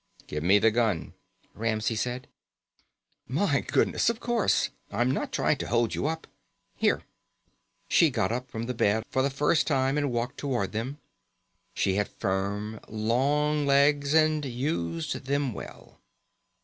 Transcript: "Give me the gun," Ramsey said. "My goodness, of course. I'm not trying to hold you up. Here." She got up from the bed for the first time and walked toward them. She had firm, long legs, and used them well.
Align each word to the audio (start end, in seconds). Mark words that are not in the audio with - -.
"Give 0.25 0.41
me 0.41 0.57
the 0.57 0.71
gun," 0.71 1.13
Ramsey 1.53 1.95
said. 1.95 2.27
"My 3.27 3.59
goodness, 3.61 4.09
of 4.09 4.19
course. 4.19 4.71
I'm 4.91 5.11
not 5.11 5.31
trying 5.31 5.57
to 5.57 5.67
hold 5.67 5.93
you 5.93 6.07
up. 6.07 6.25
Here." 6.75 7.03
She 7.87 8.09
got 8.09 8.31
up 8.31 8.49
from 8.49 8.63
the 8.65 8.73
bed 8.73 9.03
for 9.11 9.21
the 9.21 9.29
first 9.29 9.67
time 9.67 9.99
and 9.99 10.11
walked 10.11 10.39
toward 10.39 10.71
them. 10.71 10.97
She 11.75 11.97
had 11.97 12.07
firm, 12.07 12.79
long 12.87 13.67
legs, 13.67 14.15
and 14.15 14.43
used 14.43 15.25
them 15.25 15.53
well. 15.53 15.99